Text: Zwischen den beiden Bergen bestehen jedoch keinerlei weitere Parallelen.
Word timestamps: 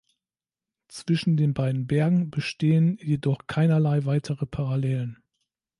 Zwischen 0.87 1.37
den 1.37 1.53
beiden 1.53 1.85
Bergen 1.85 2.31
bestehen 2.31 2.97
jedoch 3.03 3.45
keinerlei 3.45 4.03
weitere 4.03 4.47
Parallelen. 4.47 5.21